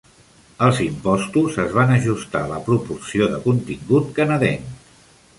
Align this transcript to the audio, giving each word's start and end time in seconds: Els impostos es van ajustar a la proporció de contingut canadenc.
Els 0.67 0.77
impostos 0.85 1.57
es 1.63 1.75
van 1.79 1.93
ajustar 1.95 2.41
a 2.45 2.49
la 2.51 2.61
proporció 2.69 3.27
de 3.33 3.37
contingut 3.43 4.09
canadenc. 4.17 4.73